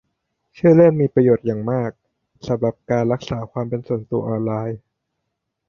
[0.57, 1.91] ชื่อเล่นมีประโยชน์อย่างมาก
[2.47, 4.79] สำหรับการรักษาความเป็นส่วนตัวออนไลน์